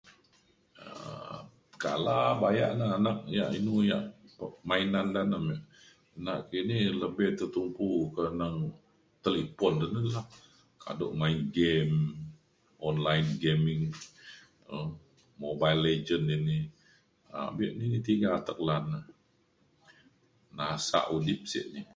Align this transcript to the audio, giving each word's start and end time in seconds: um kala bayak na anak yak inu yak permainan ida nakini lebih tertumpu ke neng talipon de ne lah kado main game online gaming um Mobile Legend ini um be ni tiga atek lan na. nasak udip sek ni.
um 0.85 1.41
kala 1.83 2.19
bayak 2.43 2.71
na 2.79 2.85
anak 2.99 3.17
yak 3.37 3.49
inu 3.59 3.75
yak 3.91 4.03
permainan 4.37 5.07
ida 5.13 5.21
nakini 6.25 6.77
lebih 7.01 7.29
tertumpu 7.39 7.87
ke 8.15 8.23
neng 8.39 8.55
talipon 9.23 9.73
de 9.81 9.87
ne 9.93 10.01
lah 10.13 10.25
kado 10.83 11.05
main 11.21 11.39
game 11.57 11.95
online 12.89 13.29
gaming 13.43 13.81
um 14.73 14.89
Mobile 15.45 15.81
Legend 15.87 16.25
ini 16.37 16.57
um 17.37 17.49
be 17.57 17.65
ni 17.77 17.85
tiga 18.09 18.27
atek 18.37 18.59
lan 18.67 18.83
na. 18.93 18.99
nasak 20.57 21.05
udip 21.15 21.41
sek 21.51 21.65
ni. 21.75 21.81